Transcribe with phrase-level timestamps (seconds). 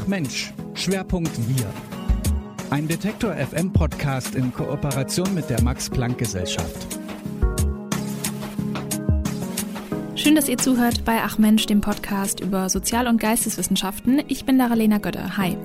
[0.00, 1.66] Ach Mensch, Schwerpunkt Wir.
[2.70, 6.98] Ein Detektor FM Podcast in Kooperation mit der Max Planck Gesellschaft.
[10.14, 14.22] Schön, dass ihr zuhört bei Ach Mensch, dem Podcast über Sozial- und Geisteswissenschaften.
[14.28, 15.36] Ich bin Daralena Götter.
[15.36, 15.58] Hi.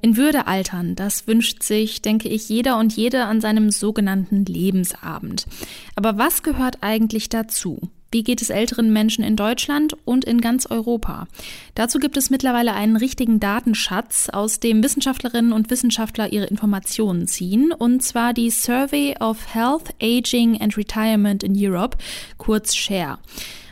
[0.00, 5.46] In Würde altern, das wünscht sich, denke ich, jeder und jede an seinem sogenannten Lebensabend.
[5.94, 7.88] Aber was gehört eigentlich dazu?
[8.10, 11.28] Wie geht es älteren Menschen in Deutschland und in ganz Europa?
[11.74, 17.70] Dazu gibt es mittlerweile einen richtigen Datenschatz, aus dem Wissenschaftlerinnen und Wissenschaftler ihre Informationen ziehen,
[17.70, 21.98] und zwar die Survey of Health, Aging and Retirement in Europe,
[22.38, 23.18] kurz SHARE.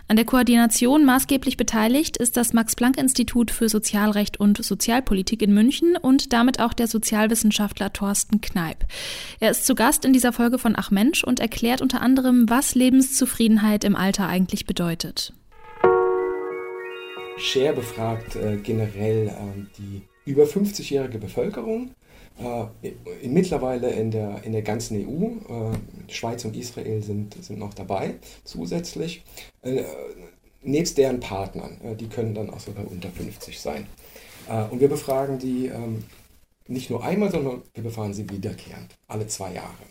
[0.08, 6.32] An der Koordination maßgeblich beteiligt ist das Max-Planck-Institut für Sozialrecht und Sozialpolitik in München und
[6.32, 8.84] damit auch der Sozialwissenschaftler Thorsten Kneip.
[9.40, 12.76] Er ist zu Gast in dieser Folge von Ach Mensch und erklärt unter anderem, was
[12.76, 15.32] Lebenszufriedenheit im Alter eigentlich bedeutet.
[17.38, 19.32] Share befragt äh, generell äh,
[19.76, 21.90] die über 50-jährige Bevölkerung
[22.38, 27.72] äh, mittlerweile in der, in der ganzen EU, äh, Schweiz und Israel sind, sind noch
[27.72, 29.24] dabei zusätzlich,
[29.62, 29.84] äh,
[30.62, 33.86] nebst deren Partnern, die können dann auch sogar unter 50 sein.
[34.70, 36.02] Und wir befragen die ähm,
[36.66, 39.84] nicht nur einmal, sondern wir befragen sie wiederkehrend, alle zwei Jahre.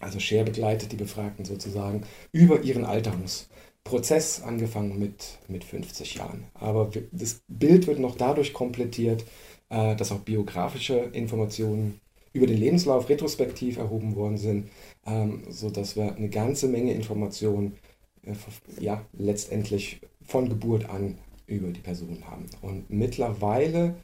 [0.00, 6.46] Also Share begleitet die Befragten sozusagen über ihren Alterungsprozess, angefangen mit, mit 50 Jahren.
[6.54, 9.24] Aber das Bild wird noch dadurch komplettiert,
[9.70, 12.00] äh, dass auch biografische Informationen
[12.32, 14.68] über den Lebenslauf retrospektiv erhoben worden sind,
[15.06, 17.76] ähm, sodass wir eine ganze Menge Informationen
[18.24, 18.34] äh,
[18.78, 22.46] ja, letztendlich von Geburt an über die Person haben.
[22.62, 23.96] Und mittlerweile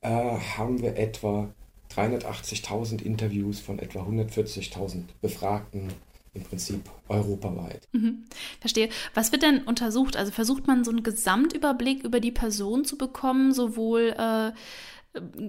[0.00, 1.48] äh, haben wir etwa
[1.94, 5.88] 380.000 Interviews von etwa 140.000 Befragten
[6.32, 7.88] im Prinzip europaweit.
[7.92, 8.24] Mhm.
[8.60, 8.88] Verstehe.
[9.14, 10.16] Was wird denn untersucht?
[10.16, 14.52] Also versucht man so einen Gesamtüberblick über die Person zu bekommen, sowohl äh,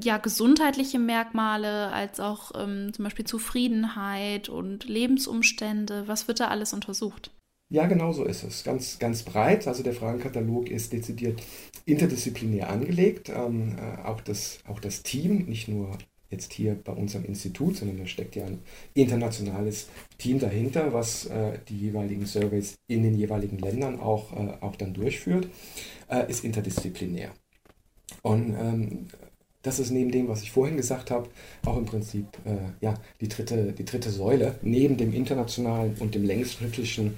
[0.01, 6.07] ja, gesundheitliche Merkmale als auch ähm, zum Beispiel Zufriedenheit und Lebensumstände.
[6.07, 7.31] Was wird da alles untersucht?
[7.69, 8.63] Ja, genau so ist es.
[8.63, 9.67] Ganz, ganz breit.
[9.67, 11.41] Also der Fragenkatalog ist dezidiert
[11.85, 13.29] interdisziplinär angelegt.
[13.29, 15.97] Ähm, äh, auch, das, auch das Team, nicht nur
[16.29, 18.59] jetzt hier bei uns am Institut, sondern da steckt ja ein
[18.93, 24.75] internationales Team dahinter, was äh, die jeweiligen Surveys in den jeweiligen Ländern auch, äh, auch
[24.75, 25.47] dann durchführt,
[26.09, 27.31] äh, ist interdisziplinär.
[28.21, 29.07] Und ähm,
[29.63, 31.29] das ist neben dem, was ich vorhin gesagt habe,
[31.65, 36.23] auch im Prinzip äh, ja, die, dritte, die dritte Säule, neben dem internationalen und dem
[36.23, 37.17] längsschrittlichen,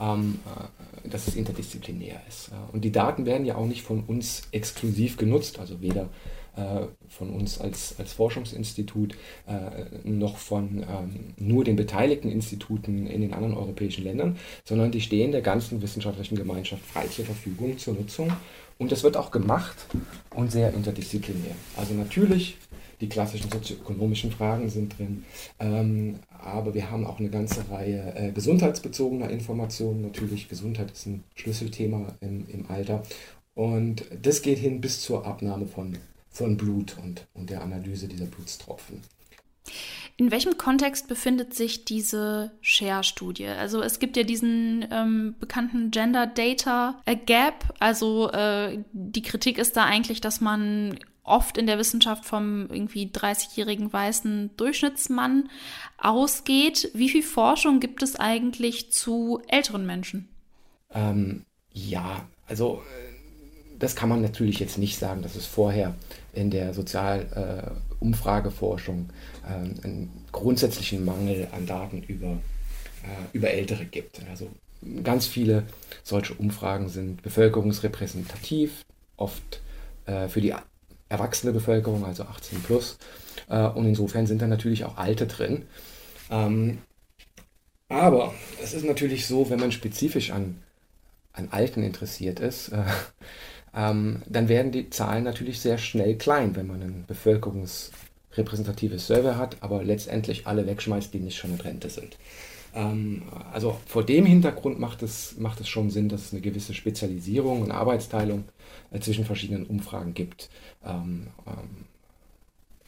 [0.00, 2.50] ähm, äh, dass es interdisziplinär ist.
[2.72, 6.08] Und die Daten werden ja auch nicht von uns exklusiv genutzt, also weder
[6.56, 9.14] äh, von uns als, als Forschungsinstitut
[9.46, 15.00] äh, noch von ähm, nur den beteiligten Instituten in den anderen europäischen Ländern, sondern die
[15.00, 18.32] stehen der ganzen wissenschaftlichen Gemeinschaft frei zur Verfügung zur Nutzung
[18.82, 19.86] und das wird auch gemacht
[20.34, 21.54] und sehr interdisziplinär.
[21.76, 22.58] Also natürlich,
[23.00, 25.24] die klassischen sozioökonomischen Fragen sind drin,
[25.60, 30.02] ähm, aber wir haben auch eine ganze Reihe äh, gesundheitsbezogener Informationen.
[30.02, 33.04] Natürlich, Gesundheit ist ein Schlüsselthema im, im Alter.
[33.54, 35.96] Und das geht hin bis zur Abnahme von,
[36.30, 39.00] von Blut und, und der Analyse dieser Blutstropfen.
[40.22, 43.48] In welchem Kontext befindet sich diese Share-Studie?
[43.48, 47.74] Also es gibt ja diesen ähm, bekannten Gender Data Gap.
[47.80, 53.06] Also äh, die Kritik ist da eigentlich, dass man oft in der Wissenschaft vom irgendwie
[53.06, 55.50] 30-jährigen weißen Durchschnittsmann
[55.98, 56.92] ausgeht.
[56.94, 60.28] Wie viel Forschung gibt es eigentlich zu älteren Menschen?
[60.92, 63.11] Ähm, ja, also äh,
[63.82, 65.96] das kann man natürlich jetzt nicht sagen, dass es vorher
[66.32, 69.10] in der Sozialumfrageforschung
[69.44, 69.54] äh,
[69.84, 72.38] einen grundsätzlichen Mangel an Daten über,
[73.02, 74.22] äh, über Ältere gibt.
[74.30, 74.48] Also
[75.02, 75.64] ganz viele
[76.04, 78.84] solche Umfragen sind bevölkerungsrepräsentativ,
[79.16, 79.60] oft
[80.06, 80.54] äh, für die
[81.08, 82.98] erwachsene Bevölkerung, also 18 plus.
[83.48, 85.64] Äh, und insofern sind da natürlich auch Alte drin.
[86.30, 86.78] Ähm,
[87.88, 88.32] aber
[88.62, 90.62] es ist natürlich so, wenn man spezifisch an,
[91.32, 92.70] an Alten interessiert ist,
[93.74, 99.56] ähm, dann werden die Zahlen natürlich sehr schnell klein, wenn man ein bevölkerungsrepräsentatives Server hat,
[99.60, 102.18] aber letztendlich alle wegschmeißt, die nicht schon in Rente sind.
[102.74, 103.22] Ähm,
[103.52, 107.62] also vor dem Hintergrund macht es, macht es schon Sinn, dass es eine gewisse Spezialisierung
[107.62, 108.44] und Arbeitsteilung
[108.90, 110.50] äh, zwischen verschiedenen Umfragen gibt.
[110.84, 111.86] Ähm, ähm,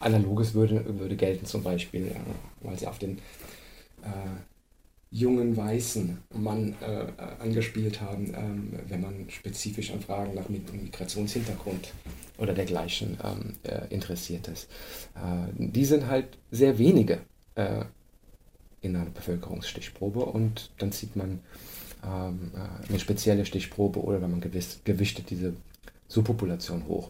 [0.00, 2.16] Analoges würde, würde gelten zum Beispiel, äh,
[2.60, 3.19] weil sie auf den
[4.02, 4.53] äh,
[5.14, 7.06] jungen weißen Mann äh,
[7.40, 11.93] angespielt haben, ähm, wenn man spezifisch an Fragen nach Migrationshintergrund
[12.37, 14.69] oder dergleichen ähm, äh, interessiert ist.
[15.14, 17.20] Äh, die sind halt sehr wenige
[17.55, 17.84] äh,
[18.81, 21.38] in einer Bevölkerungsstichprobe und dann zieht man
[22.05, 25.55] ähm, äh, eine spezielle Stichprobe oder wenn man gewiss, gewichtet diese
[26.08, 27.08] Subpopulation hoch.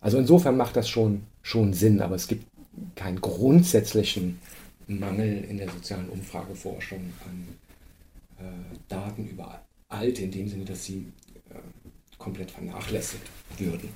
[0.00, 2.46] Also insofern macht das schon, schon Sinn, aber es gibt
[2.94, 4.38] keinen grundsätzlichen
[4.86, 7.48] Mangel in der sozialen Umfrageforschung an
[8.38, 11.06] äh, Daten über Alte, in dem Sinne, dass sie
[11.50, 11.54] äh,
[12.18, 13.22] komplett vernachlässigt
[13.58, 13.88] würden.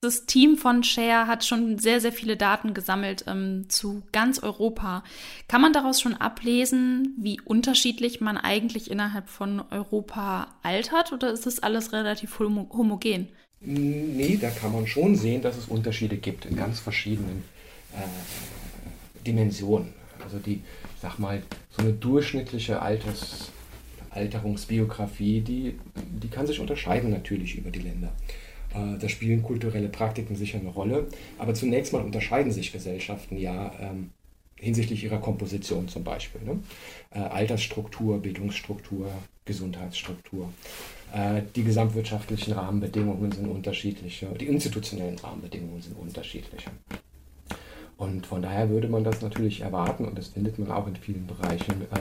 [0.00, 5.02] Das Team von Share hat schon sehr, sehr viele Daten gesammelt ähm, zu ganz Europa.
[5.48, 11.46] Kann man daraus schon ablesen, wie unterschiedlich man eigentlich innerhalb von Europa altert oder ist
[11.46, 13.28] das alles relativ homo homogen?
[13.60, 17.42] Nee, da kann man schon sehen, dass es Unterschiede gibt in ganz verschiedenen
[17.94, 19.92] äh, Dimensionen.
[20.26, 20.60] Also die,
[21.00, 21.40] sag mal,
[21.70, 23.52] so eine durchschnittliche Alters,
[24.10, 28.12] Alterungsbiografie, die, die kann sich unterscheiden natürlich über die Länder.
[28.74, 31.06] Äh, da spielen kulturelle Praktiken sicher eine Rolle.
[31.38, 34.10] Aber zunächst mal unterscheiden sich Gesellschaften ja ähm,
[34.56, 36.42] hinsichtlich ihrer Komposition zum Beispiel.
[36.42, 36.58] Ne?
[37.10, 39.08] Äh, Altersstruktur, Bildungsstruktur,
[39.44, 40.52] Gesundheitsstruktur.
[41.12, 46.72] Äh, die gesamtwirtschaftlichen Rahmenbedingungen sind unterschiedlicher, die institutionellen Rahmenbedingungen sind unterschiedlicher.
[47.96, 51.26] Und von daher würde man das natürlich erwarten, und das findet man auch in vielen
[51.26, 52.00] Bereichen, äh,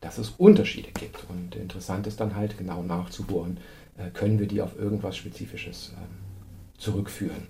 [0.00, 1.26] dass es Unterschiede gibt.
[1.28, 3.58] Und interessant ist dann halt genau nachzubohren,
[3.96, 6.08] äh, können wir die auf irgendwas Spezifisches ähm,
[6.76, 7.46] zurückführen.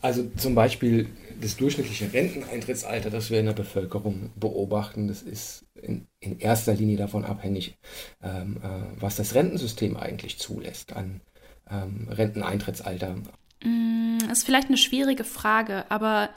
[0.00, 1.08] Also zum Beispiel
[1.40, 6.96] das durchschnittliche Renteneintrittsalter, das wir in der Bevölkerung beobachten, das ist in, in erster Linie
[6.96, 7.78] davon abhängig,
[8.22, 11.22] ähm, äh, was das Rentensystem eigentlich zulässt an
[11.70, 13.16] ähm, Renteneintrittsalter.
[13.64, 13.95] Mm,
[14.30, 16.30] ist vielleicht eine schwierige Frage, aber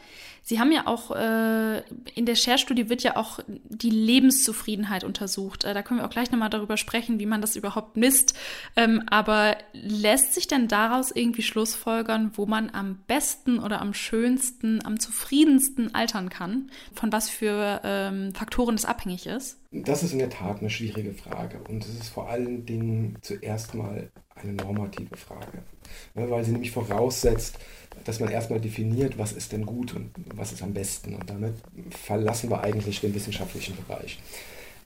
[0.49, 1.81] Sie haben ja auch, äh,
[2.15, 5.63] in der Share-Studie wird ja auch die Lebenszufriedenheit untersucht.
[5.63, 8.35] Äh, da können wir auch gleich nochmal darüber sprechen, wie man das überhaupt misst.
[8.75, 14.83] Ähm, aber lässt sich denn daraus irgendwie Schlussfolgern, wo man am besten oder am schönsten,
[14.83, 16.71] am zufriedensten altern kann?
[16.95, 19.59] Von was für ähm, Faktoren das abhängig ist?
[19.71, 21.61] Das ist in der Tat eine schwierige Frage.
[21.69, 24.09] Und es ist vor allen Dingen zuerst mal
[24.41, 25.63] eine normative Frage.
[26.15, 27.57] Ne, weil sie nämlich voraussetzt,
[28.05, 31.15] dass man erstmal definiert, was ist denn gut und was ist am besten.
[31.15, 31.55] Und damit
[31.91, 34.19] verlassen wir eigentlich den wissenschaftlichen Bereich.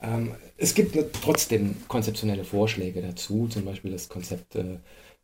[0.02, 4.78] Ähm, es gibt trotzdem konzeptionelle Vorschläge dazu, zum Beispiel das Konzept äh,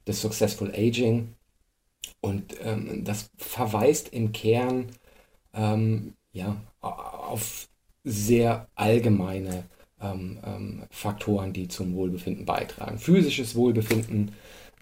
[0.06, 1.34] des Successful Aging.
[2.20, 4.86] Und ähm, das verweist im Kern
[5.54, 7.68] ähm, ja, auf
[8.04, 9.64] sehr allgemeine
[10.02, 12.98] ähm, ähm, Faktoren, die zum Wohlbefinden beitragen.
[12.98, 14.32] Physisches Wohlbefinden,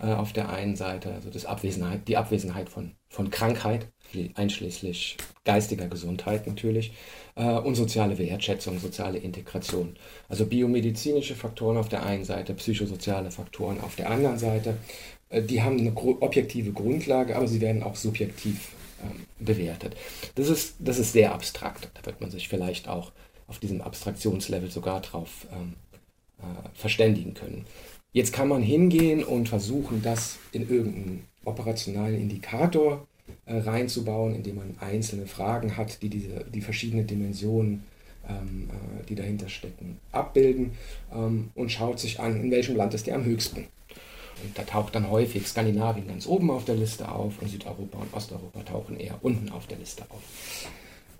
[0.00, 3.88] äh, auf der einen Seite, also das Abwesenheit, die Abwesenheit von, von Krankheit,
[4.34, 6.92] einschließlich geistiger Gesundheit natürlich,
[7.34, 9.96] äh, und soziale Wertschätzung, soziale Integration.
[10.28, 14.76] Also biomedizinische Faktoren auf der einen Seite, psychosoziale Faktoren auf der anderen Seite.
[15.30, 18.72] Äh, die haben eine objektive Grundlage, aber sie werden auch subjektiv
[19.02, 19.96] ähm, bewertet.
[20.36, 21.90] Das ist, das ist sehr abstrakt.
[21.94, 23.12] Da wird man sich vielleicht auch
[23.48, 25.74] auf diesem Abstraktionslevel sogar drauf ähm,
[26.38, 27.64] äh, verständigen können.
[28.12, 33.06] Jetzt kann man hingehen und versuchen, das in irgendeinen operationalen Indikator
[33.46, 37.84] äh, reinzubauen, indem man einzelne Fragen hat, die diese, die verschiedenen Dimensionen,
[38.28, 40.72] ähm, äh, die dahinter stecken, abbilden
[41.14, 43.66] ähm, und schaut sich an, in welchem Land ist der am höchsten.
[44.42, 48.14] Und da taucht dann häufig Skandinavien ganz oben auf der Liste auf und Südeuropa und
[48.14, 50.22] Osteuropa tauchen eher unten auf der Liste auf.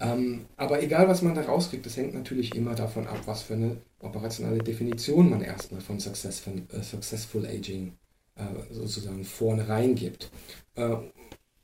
[0.01, 3.55] Ähm, aber egal, was man da rauskriegt, das hängt natürlich immer davon ab, was für
[3.55, 7.95] eine operationale Definition man erstmal von Successful, äh, Successful Aging
[8.37, 10.31] äh, sozusagen vorne reingibt.
[10.77, 10.97] Äh,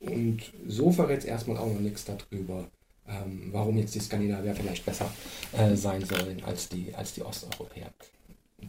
[0.00, 2.68] und so verrät es erstmal auch noch nichts darüber,
[3.06, 5.10] ähm, warum jetzt die Skandinavier vielleicht besser
[5.52, 7.90] äh, sein sollen als die, als die Osteuropäer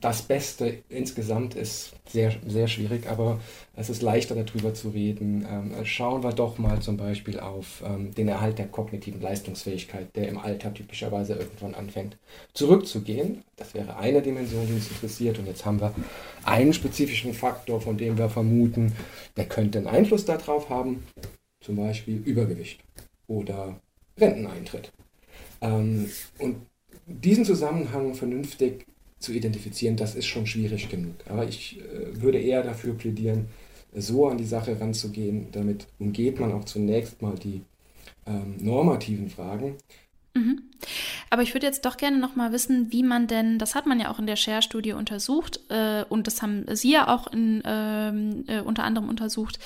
[0.01, 3.39] das Beste insgesamt ist sehr, sehr schwierig, aber
[3.75, 5.45] es ist leichter darüber zu reden.
[5.49, 10.27] Ähm, schauen wir doch mal zum Beispiel auf ähm, den Erhalt der kognitiven Leistungsfähigkeit, der
[10.29, 12.17] im Alter typischerweise irgendwann anfängt
[12.53, 13.43] zurückzugehen.
[13.55, 15.39] Das wäre eine Dimension, die uns interessiert.
[15.39, 15.93] Und jetzt haben wir
[16.43, 18.93] einen spezifischen Faktor, von dem wir vermuten,
[19.37, 21.03] der könnte einen Einfluss darauf haben,
[21.61, 22.79] zum Beispiel Übergewicht
[23.27, 23.79] oder
[24.17, 24.91] Renteneintritt.
[25.61, 26.09] Ähm,
[26.39, 26.57] und
[27.07, 28.85] diesen Zusammenhang vernünftig
[29.25, 31.15] zu identifizieren, das ist schon schwierig genug.
[31.27, 33.47] Aber ich äh, würde eher dafür plädieren,
[33.93, 35.47] so an die Sache ranzugehen.
[35.51, 37.61] Damit umgeht man auch zunächst mal die
[38.25, 39.77] ähm, normativen Fragen.
[40.33, 40.63] Mhm.
[41.29, 43.99] Aber ich würde jetzt doch gerne noch mal wissen, wie man denn, das hat man
[43.99, 48.43] ja auch in der Share-Studie untersucht äh, und das haben Sie ja auch in, ähm,
[48.47, 49.59] äh, unter anderem untersucht,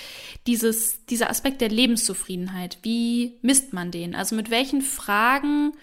[0.45, 2.77] dieses, dieser Aspekt der Lebenszufriedenheit.
[2.83, 4.15] Wie misst man den?
[4.15, 5.73] Also mit welchen Fragen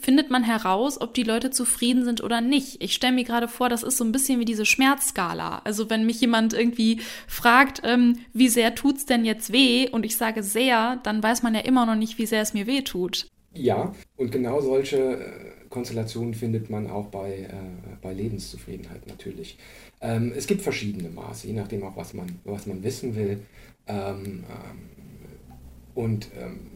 [0.00, 2.82] findet man heraus, ob die Leute zufrieden sind oder nicht.
[2.82, 5.62] Ich stelle mir gerade vor, das ist so ein bisschen wie diese Schmerzskala.
[5.64, 10.16] Also wenn mich jemand irgendwie fragt, ähm, wie sehr tut's denn jetzt weh und ich
[10.16, 13.28] sage sehr, dann weiß man ja immer noch nicht, wie sehr es mir weh tut.
[13.54, 19.58] Ja, und genau solche äh, Konstellationen findet man auch bei, äh, bei Lebenszufriedenheit natürlich.
[20.00, 23.40] Ähm, es gibt verschiedene Maße, je nachdem auch, was man, was man wissen will.
[23.86, 24.78] Ähm, ähm,
[25.94, 26.73] und ähm,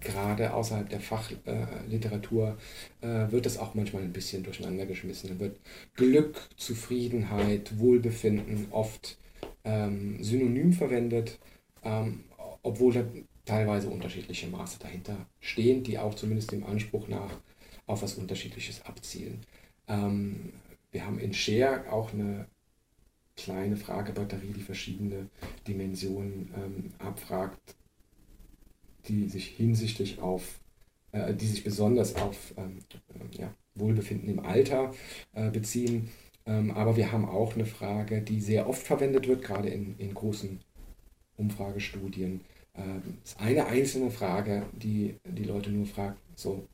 [0.00, 2.56] gerade außerhalb der Fachliteratur
[3.00, 5.28] äh, wird das auch manchmal ein bisschen durcheinander geschmissen.
[5.28, 5.60] Dann wird
[5.94, 9.18] Glück, Zufriedenheit, Wohlbefinden oft
[9.64, 11.38] ähm, synonym verwendet,
[11.84, 12.24] ähm,
[12.62, 13.04] obwohl da
[13.44, 17.30] teilweise unterschiedliche Maße dahinter stehen, die auch zumindest dem Anspruch nach
[17.86, 19.40] auf was Unterschiedliches abzielen.
[19.88, 20.52] Ähm,
[20.92, 22.46] wir haben in Share auch eine
[23.36, 25.28] kleine Fragebatterie, die verschiedene
[25.66, 27.74] Dimensionen ähm, abfragt,
[29.08, 30.60] die sich hinsichtlich auf,
[31.12, 32.78] äh, die sich besonders auf ähm,
[33.14, 34.94] äh, ja, Wohlbefinden im Alter
[35.32, 36.10] äh, beziehen.
[36.46, 40.14] Ähm, aber wir haben auch eine Frage, die sehr oft verwendet wird, gerade in, in
[40.14, 40.60] großen
[41.36, 42.40] Umfragestudien.
[42.76, 46.66] Ähm, ist eine einzelne Frage, die die Leute nur fragen, so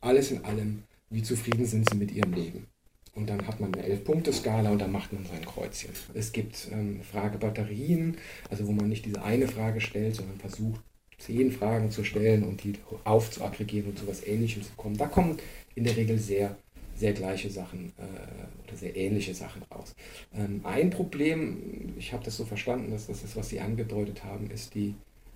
[0.00, 2.66] alles in allem, wie zufrieden sind sie mit ihrem Leben?
[3.14, 5.90] Und dann hat man eine Elf-Punkte-Skala und dann macht man sein Kreuzchen.
[6.14, 8.16] Es gibt ähm, Fragebatterien,
[8.48, 10.80] also wo man nicht diese eine Frage stellt, sondern versucht,
[11.28, 14.96] zehn Fragen zu stellen und die aufzuaggregieren und etwas Ähnlichem zu kommen.
[14.96, 15.36] Da kommen
[15.74, 16.56] in der Regel sehr,
[16.96, 19.94] sehr gleiche Sachen äh, oder sehr ähnliche Sachen raus.
[20.34, 24.50] Ähm, ein Problem, ich habe das so verstanden, dass das ist, was Sie angedeutet haben,
[24.50, 24.94] ist, die,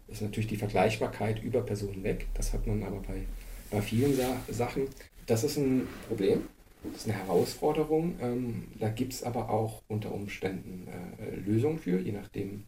[0.08, 2.26] ist natürlich die Vergleichbarkeit über Personen weg.
[2.34, 3.22] Das hat man aber bei,
[3.70, 4.84] bei vielen Sa Sachen.
[5.26, 6.42] Das ist ein Problem.
[6.84, 8.14] Das ist eine Herausforderung.
[8.20, 12.64] Ähm, da gibt es aber auch unter Umständen äh, Lösungen für, je nachdem,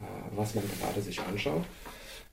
[0.00, 0.04] äh,
[0.34, 1.64] was man gerade sich anschaut.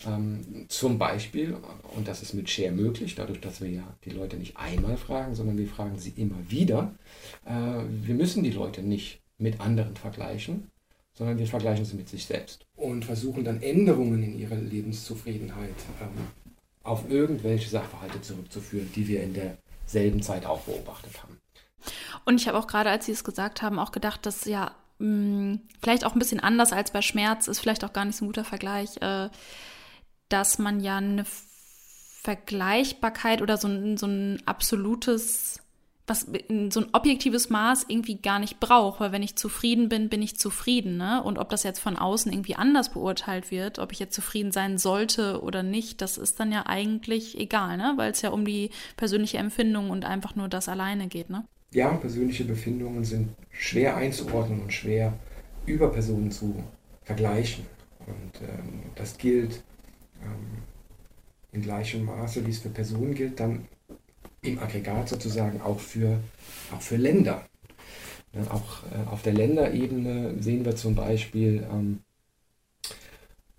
[0.06, 1.56] Ähm, zum Beispiel,
[1.96, 5.36] und das ist mit Share möglich, dadurch, dass wir ja die Leute nicht einmal fragen,
[5.36, 6.94] sondern wir fragen sie immer wieder.
[7.46, 10.70] Äh, wir müssen die Leute nicht mit anderen vergleichen,
[11.14, 16.28] sondern wir vergleichen sie mit sich selbst und versuchen dann Änderungen in ihrer Lebenszufriedenheit ähm,
[16.84, 21.38] auf irgendwelche Sachverhalte zurückzuführen, die wir in derselben Zeit auch beobachtet haben.
[22.26, 25.08] Und ich habe auch gerade, als Sie es gesagt haben, auch gedacht, dass ja mh,
[25.08, 28.26] hm, vielleicht auch ein bisschen anders als bei Schmerz ist, vielleicht auch gar nicht so
[28.26, 28.98] ein guter Vergleich.
[29.02, 29.30] Äh,
[30.30, 31.25] dass man ja eine
[32.24, 35.60] Vergleichbarkeit oder so ein, so ein absolutes,
[36.08, 36.22] was
[36.70, 40.38] so ein objektives Maß irgendwie gar nicht braucht, weil wenn ich zufrieden bin, bin ich
[40.38, 41.22] zufrieden, ne?
[41.22, 44.77] Und ob das jetzt von außen irgendwie anders beurteilt wird, ob ich jetzt zufrieden sein
[44.77, 47.94] sollte oder nicht, das ist dann ja eigentlich egal, ne?
[47.98, 51.46] Weil es ja um die persönliche Empfindung und einfach nur das alleine geht, ne?
[51.74, 55.13] Ja, persönliche Befindungen sind schwer einzuordnen und schwer
[55.65, 56.63] über Personen zu
[57.03, 57.65] vergleichen.
[58.06, 59.63] Und ähm, das gilt
[60.25, 60.63] ähm,
[61.51, 63.68] in gleichem Maße, wie es für Personen gilt, dann
[64.42, 66.20] im Aggregat sozusagen auch für,
[66.75, 67.46] auch für Länder.
[68.34, 72.00] Ja, auch äh, auf der Länderebene sehen wir zum Beispiel ähm,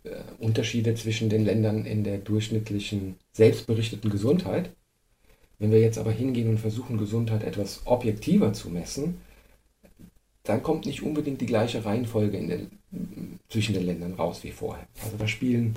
[0.02, 4.70] äh, Unterschiede zwischen den Ländern in der durchschnittlichen selbstberichteten Gesundheit.
[5.58, 9.20] Wenn wir jetzt aber hingehen und versuchen, Gesundheit etwas objektiver zu messen,
[10.42, 12.70] dann kommt nicht unbedingt die gleiche Reihenfolge den,
[13.48, 14.86] zwischen den Ländern raus wie vorher.
[15.02, 15.74] Also da spielen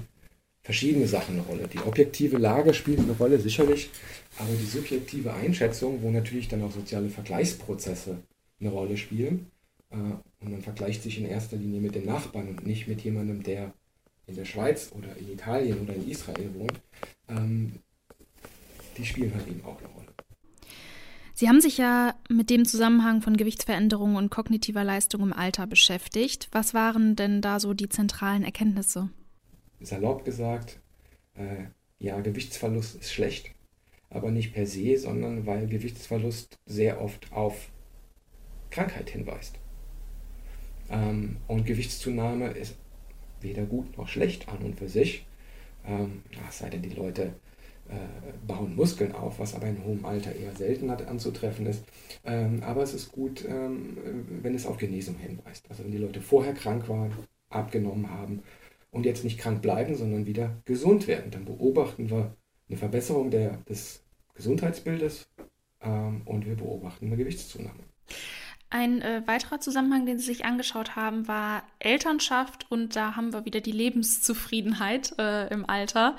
[0.67, 1.69] verschiedene Sachen eine Rolle.
[1.69, 3.89] Die objektive Lage spielt eine Rolle, sicherlich,
[4.37, 8.17] aber die subjektive Einschätzung, wo natürlich dann auch soziale Vergleichsprozesse
[8.59, 9.49] eine Rolle spielen,
[9.91, 13.43] äh, und man vergleicht sich in erster Linie mit den Nachbarn und nicht mit jemandem,
[13.43, 13.73] der
[14.25, 16.81] in der Schweiz oder in Italien oder in Israel wohnt,
[17.29, 17.71] ähm,
[18.97, 20.07] die spielen halt eben auch eine Rolle.
[21.33, 26.49] Sie haben sich ja mit dem Zusammenhang von Gewichtsveränderungen und kognitiver Leistung im Alter beschäftigt.
[26.51, 29.09] Was waren denn da so die zentralen Erkenntnisse?
[29.79, 30.79] Salopp gesagt,
[31.35, 31.65] äh,
[31.99, 33.51] ja, Gewichtsverlust ist schlecht,
[34.09, 37.69] aber nicht per se, sondern weil Gewichtsverlust sehr oft auf
[38.69, 39.55] Krankheit hinweist.
[40.89, 42.75] Ähm, und Gewichtszunahme ist
[43.41, 45.25] weder gut noch schlecht an und für sich.
[45.85, 47.33] Ähm, es sei denn, die Leute
[47.89, 51.83] äh, bauen Muskeln auf, was aber in hohem Alter eher selten anzutreffen ist.
[52.25, 53.97] Ähm, aber es ist gut, ähm,
[54.41, 55.65] wenn es auf Genesung hinweist.
[55.69, 57.13] Also wenn die Leute vorher krank waren,
[57.49, 58.43] abgenommen haben
[58.97, 61.29] und jetzt nicht krank bleiben, sondern wieder gesund werden.
[61.29, 62.35] Dann beobachten wir
[62.67, 65.29] eine Verbesserung der, des Gesundheitsbildes
[65.81, 67.83] ähm, und wir beobachten eine Gewichtszunahme.
[68.69, 73.45] Ein äh, weiterer Zusammenhang, den Sie sich angeschaut haben, war Elternschaft und da haben wir
[73.45, 76.17] wieder die Lebenszufriedenheit äh, im Alter.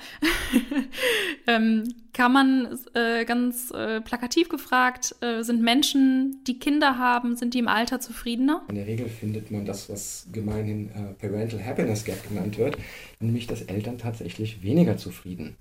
[1.47, 7.53] ähm, kann man äh, ganz äh, plakativ gefragt, äh, sind Menschen, die Kinder haben, sind
[7.53, 8.63] die im Alter zufriedener?
[8.67, 12.79] In der Regel findet man das, was gemeinhin äh, Parental Happiness Gap genannt wird,
[13.19, 15.55] nämlich dass Eltern tatsächlich weniger zufrieden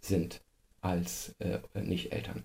[0.00, 0.40] sind
[0.80, 1.34] als
[1.72, 2.42] Nicht-Eltern.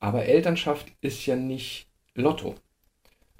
[0.00, 2.56] Aber Elternschaft ist ja nicht Lotto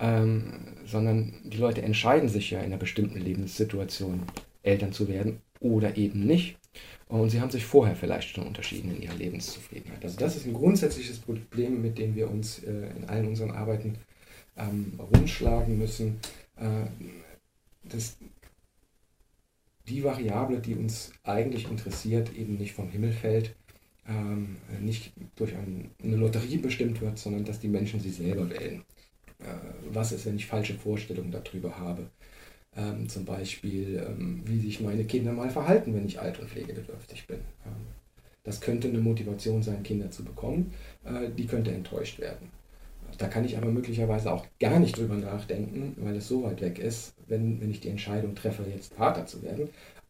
[0.00, 0.52] ähm,
[0.86, 4.22] sondern die Leute entscheiden sich ja in einer bestimmten Lebenssituation,
[4.62, 6.56] Eltern zu werden oder eben nicht.
[7.08, 10.02] Und sie haben sich vorher vielleicht schon unterschieden in ihrer Lebenszufriedenheit.
[10.04, 13.96] Also das ist ein grundsätzliches Problem, mit dem wir uns äh, in allen unseren Arbeiten
[14.56, 16.20] ähm, rumschlagen müssen.
[16.56, 16.86] Äh,
[17.82, 18.16] das,
[19.88, 23.56] die Variable, die uns eigentlich interessiert, eben nicht vom Himmel fällt,
[24.08, 28.84] ähm, nicht durch ein, eine Lotterie bestimmt wird, sondern dass die Menschen sie selber wählen.
[29.40, 32.10] Äh, was ist, wenn ich falsche Vorstellungen darüber habe?
[32.76, 37.26] Ähm, zum Beispiel, ähm, wie sich meine Kinder mal verhalten, wenn ich alt und pflegebedürftig
[37.26, 37.40] bin.
[37.66, 37.86] Ähm,
[38.44, 40.72] das könnte eine Motivation sein, Kinder zu bekommen.
[41.04, 42.50] Äh, die könnte enttäuscht werden.
[43.18, 46.78] Da kann ich aber möglicherweise auch gar nicht drüber nachdenken, weil es so weit weg
[46.78, 49.68] ist, wenn, wenn ich die Entscheidung treffe, jetzt Vater zu werden.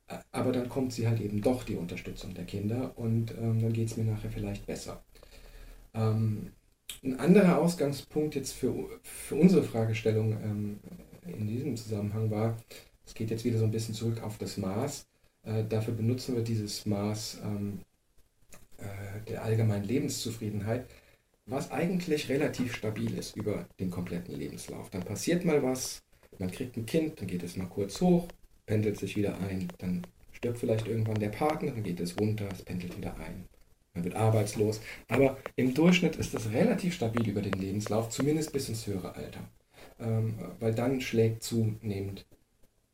[0.08, 3.72] Äh, aber dann kommt sie halt eben doch die Unterstützung der Kinder und ähm, dann
[3.72, 5.02] geht es mir nachher vielleicht besser.
[5.94, 6.52] Ähm,
[7.02, 10.80] ein anderer Ausgangspunkt jetzt für, für unsere Fragestellung ähm,
[11.26, 12.56] in diesem Zusammenhang war,
[13.06, 15.06] es geht jetzt wieder so ein bisschen zurück auf das Maß.
[15.42, 17.80] Äh, dafür benutzen wir dieses Maß ähm,
[18.78, 18.84] äh,
[19.28, 20.86] der allgemeinen Lebenszufriedenheit,
[21.46, 24.90] was eigentlich relativ stabil ist über den kompletten Lebenslauf.
[24.90, 26.02] Dann passiert mal was,
[26.38, 28.28] man kriegt ein Kind, dann geht es mal kurz hoch,
[28.66, 32.62] pendelt sich wieder ein, dann stirbt vielleicht irgendwann der Partner, dann geht es runter, es
[32.62, 33.46] pendelt wieder ein.
[33.94, 34.80] Man wird arbeitslos.
[35.08, 39.40] Aber im Durchschnitt ist das relativ stabil über den Lebenslauf, zumindest bis ins höhere Alter
[40.00, 42.26] ähm, weil dann schlägt zunehmend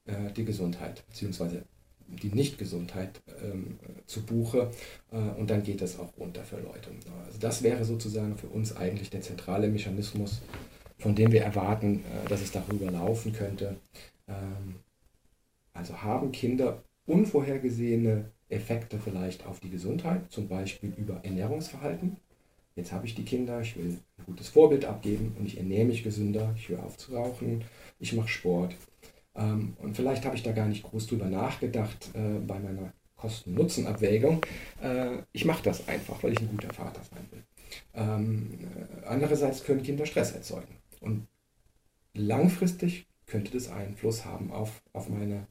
[0.06, 1.60] äh, die Gesundheit bzw.
[2.08, 4.70] die Nichtgesundheit ähm, zu Buche
[5.10, 6.90] äh, und dann geht das auch runter für Leute.
[7.26, 10.42] Also das wäre sozusagen für uns eigentlich der zentrale Mechanismus,
[10.98, 13.76] von dem wir erwarten, äh, dass es darüber laufen könnte.
[14.28, 14.76] Ähm,
[15.72, 22.16] also haben Kinder unvorhergesehene Effekte vielleicht auf die Gesundheit, zum Beispiel über Ernährungsverhalten
[22.76, 26.04] jetzt habe ich die Kinder, ich will ein gutes Vorbild abgeben und ich ernähre mich
[26.04, 27.64] gesünder, ich höre auf zu rauchen,
[27.98, 28.76] ich mache Sport.
[29.34, 34.42] Ähm, und vielleicht habe ich da gar nicht groß drüber nachgedacht äh, bei meiner Kosten-Nutzen-Abwägung.
[34.82, 37.42] Äh, ich mache das einfach, weil ich ein guter Vater sein will.
[37.94, 40.76] Ähm, äh, andererseits können Kinder Stress erzeugen.
[41.00, 41.26] Und
[42.14, 45.46] langfristig könnte das Einfluss haben auf, auf, meine,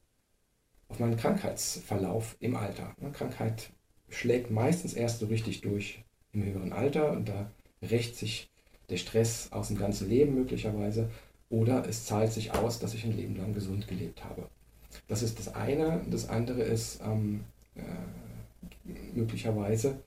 [0.95, 2.95] auf meinen Krankheitsverlauf im Alter.
[3.01, 3.71] Eine Krankheit
[4.07, 8.49] schlägt meistens erst so richtig durch im höheren Alter und da rächt sich
[8.89, 11.09] der Stress aus dem ganzen Leben möglicherweise
[11.49, 14.47] oder es zahlt sich aus, dass ich ein Leben lang gesund gelebt habe.
[15.09, 16.01] Das ist das eine.
[16.09, 17.43] Das andere ist, ähm,
[17.75, 17.81] äh,
[19.13, 19.99] möglicherweise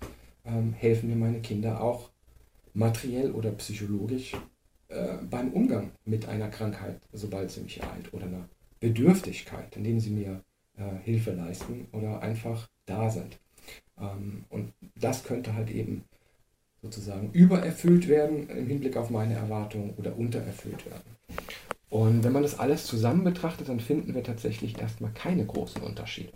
[0.46, 2.08] ähm, helfen mir meine Kinder auch
[2.72, 4.32] materiell oder psychologisch
[4.88, 8.48] äh, beim Umgang mit einer Krankheit, sobald sie mich ereilt, oder einer
[8.80, 10.42] Bedürftigkeit, indem sie mir
[10.78, 13.38] äh, Hilfe leisten oder einfach da sind.
[14.00, 16.04] Ähm, und das könnte halt eben
[16.82, 21.16] sozusagen übererfüllt werden im Hinblick auf meine Erwartungen oder untererfüllt werden.
[21.90, 26.32] Und wenn man das alles zusammen betrachtet, dann finden wir tatsächlich erstmal keine großen Unterschiede.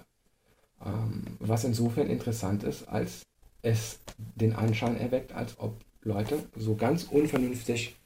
[0.85, 3.23] Ähm, was insofern interessant ist, als
[3.63, 7.97] es den Anschein erweckt, als ob Leute so ganz unvernünftig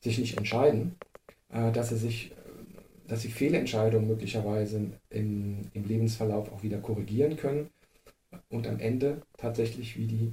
[0.00, 0.94] sich nicht entscheiden,
[1.50, 2.32] äh, dass sie sich
[3.06, 7.70] dass sie Fehlentscheidungen möglicherweise im, im Lebensverlauf auch wieder korrigieren können
[8.48, 10.32] und am Ende tatsächlich wie die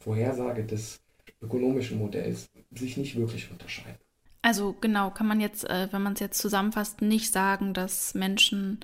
[0.00, 1.00] Vorhersage des
[1.42, 3.98] ökonomischen Modells sich nicht wirklich unterscheiden.
[4.42, 8.80] Also genau, kann man jetzt, äh, wenn man es jetzt zusammenfasst, nicht sagen, dass Menschen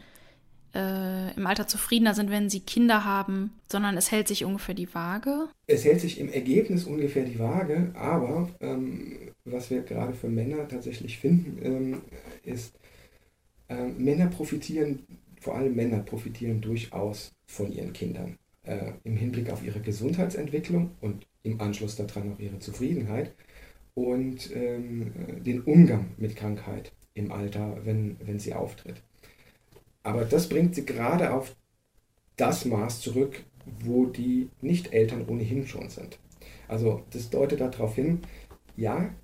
[0.75, 4.93] äh, im Alter zufriedener sind, wenn sie Kinder haben, sondern es hält sich ungefähr die
[4.95, 5.49] Waage.
[5.67, 10.69] Es hält sich im Ergebnis ungefähr die Waage, aber ähm, was wir gerade für Männer
[10.69, 12.03] tatsächlich finden, ähm,
[12.43, 12.75] ist,
[13.69, 15.01] äh, Männer profitieren,
[15.41, 21.27] vor allem Männer profitieren durchaus von ihren Kindern äh, im Hinblick auf ihre Gesundheitsentwicklung und
[21.43, 23.35] im Anschluss daran auch ihre Zufriedenheit
[23.95, 25.13] und ähm,
[25.45, 29.03] den Umgang mit Krankheit im Alter, wenn, wenn sie auftritt.
[30.03, 31.57] Aber das bringt sie gerade auf
[32.37, 33.45] das Maß zurück,
[33.81, 36.19] wo die Nicht-Eltern ohnehin schon sind.
[36.69, 38.21] Also das deutet darauf hin,
[38.77, 39.15] ja,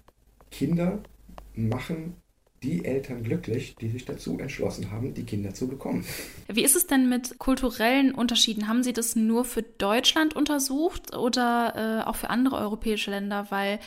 [0.50, 1.02] Kinder
[1.54, 2.16] machen
[2.62, 6.04] die Eltern glücklich, die sich dazu entschlossen haben, die Kinder zu bekommen.
[6.48, 8.68] Wie ist es denn mit kulturellen Unterschieden?
[8.68, 13.46] Haben Sie das nur für Deutschland untersucht oder äh, auch für andere europäische Länder?
[13.50, 13.80] Weil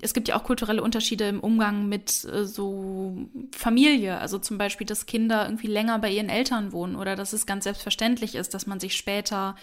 [0.00, 4.18] es gibt ja auch kulturelle Unterschiede im Umgang mit äh, so Familie.
[4.18, 7.64] Also zum Beispiel, dass Kinder irgendwie länger bei ihren Eltern wohnen oder dass es ganz
[7.64, 9.56] selbstverständlich ist, dass man sich später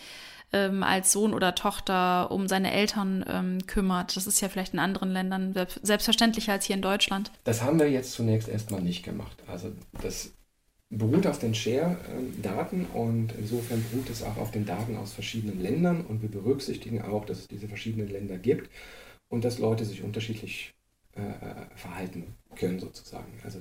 [0.53, 4.15] ähm, als Sohn oder Tochter um seine Eltern ähm, kümmert.
[4.15, 7.31] Das ist ja vielleicht in anderen Ländern selbstverständlicher als hier in Deutschland.
[7.43, 9.37] Das haben wir jetzt zunächst erstmal nicht gemacht.
[9.47, 10.31] Also das
[10.89, 16.05] beruht auf den Share-Daten und insofern beruht es auch auf den Daten aus verschiedenen Ländern
[16.05, 18.69] und wir berücksichtigen auch, dass es diese verschiedenen Länder gibt
[19.29, 20.73] und dass Leute sich unterschiedlich
[21.15, 23.31] äh, verhalten können sozusagen.
[23.43, 23.59] Also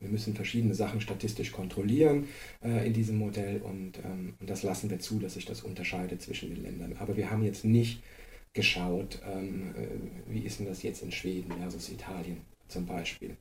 [0.00, 2.28] wir müssen verschiedene Sachen statistisch kontrollieren
[2.62, 6.22] äh, in diesem Modell und, ähm, und, das lassen wir zu, dass sich das unterscheidet
[6.22, 6.96] zwischen den Ländern.
[6.98, 8.02] Aber wir haben jetzt nicht
[8.52, 13.36] geschaut, ähm, äh, wie ist denn das jetzt in Schweden versus Italien zum Beispiel.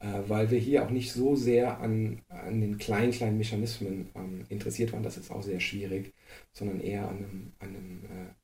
[0.00, 4.44] Äh, weil wir hier auch nicht so sehr an, an den kleinen, kleinen Mechanismen ähm,
[4.48, 6.12] interessiert waren, das ist auch sehr schwierig,
[6.52, 8.43] sondern eher an einem, an einem äh,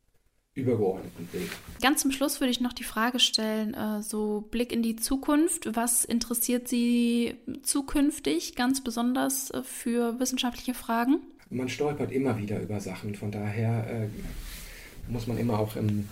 [0.61, 1.51] übergeordneten Bild.
[1.83, 5.75] Ganz zum Schluss würde ich noch die Frage stellen, äh, so Blick in die Zukunft.
[5.75, 11.21] Was interessiert Sie zukünftig ganz besonders äh, für wissenschaftliche Fragen?
[11.51, 14.09] Man stolpert immer wieder über Sachen, von daher äh,
[15.11, 16.09] muss man immer auch im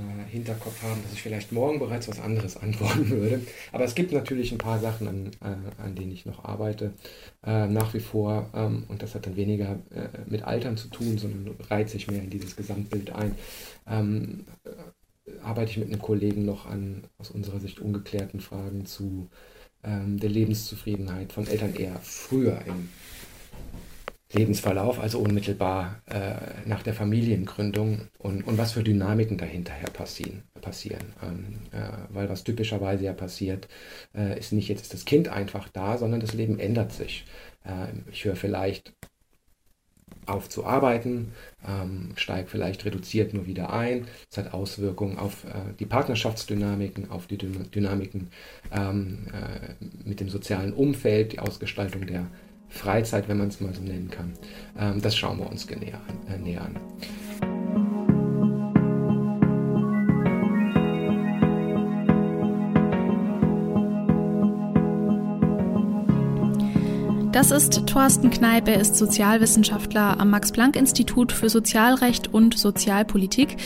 [0.00, 3.40] äh, Hinterkopf haben, dass ich vielleicht morgen bereits was anderes antworten würde.
[3.72, 6.92] Aber es gibt natürlich ein paar Sachen, an, äh, an denen ich noch arbeite,
[7.44, 8.50] äh, nach wie vor.
[8.54, 12.22] Ähm, und das hat dann weniger äh, mit Altern zu tun, sondern reiht sich mehr
[12.22, 13.34] in dieses Gesamtbild ein.
[13.86, 14.70] Ähm, äh,
[15.42, 19.28] arbeite ich mit einem Kollegen noch an aus unserer Sicht ungeklärten Fragen zu
[19.84, 22.88] ähm, der Lebenszufriedenheit von Eltern eher früher im
[24.32, 30.44] Lebensverlauf, also unmittelbar äh, nach der Familiengründung und, und was für Dynamiken dahinterher passieren.
[30.60, 31.12] passieren.
[31.22, 33.68] Ähm, äh, weil was typischerweise ja passiert,
[34.14, 37.24] äh, ist nicht jetzt ist das Kind einfach da, sondern das Leben ändert sich.
[37.66, 38.92] Ähm, ich höre vielleicht
[40.26, 41.32] auf zu arbeiten,
[41.66, 44.06] ähm, steige vielleicht reduziert nur wieder ein.
[44.30, 48.28] Es hat Auswirkungen auf äh, die Partnerschaftsdynamiken, auf die Dynamiken
[48.72, 52.26] ähm, äh, mit dem sozialen Umfeld, die Ausgestaltung der
[52.70, 54.32] Freizeit, wenn man es mal so nennen kann.
[54.78, 56.00] Ähm, das schauen wir uns näher.
[56.28, 57.59] Äh, näher an.
[67.32, 73.56] Das ist Thorsten Kneip, er ist Sozialwissenschaftler am Max-Planck-Institut für Sozialrecht und Sozialpolitik.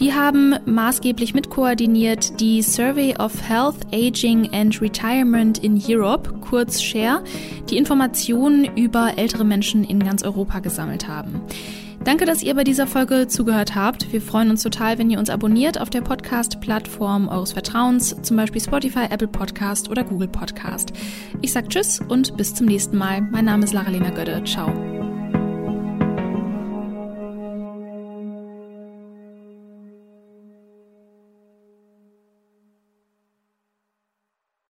[0.00, 7.22] Die haben maßgeblich mitkoordiniert die Survey of Health, Aging and Retirement in Europe, kurz SHARE,
[7.70, 11.42] die Informationen über ältere Menschen in ganz Europa gesammelt haben.
[12.04, 14.12] Danke, dass ihr bei dieser Folge zugehört habt.
[14.12, 18.60] Wir freuen uns total, wenn ihr uns abonniert auf der Podcast-Plattform eures Vertrauens, zum Beispiel
[18.60, 20.92] Spotify, Apple Podcast oder Google Podcast.
[21.42, 23.20] Ich sag Tschüss und bis zum nächsten Mal.
[23.20, 24.42] Mein Name ist Lara-Lena Gödde.
[24.44, 25.01] Ciao.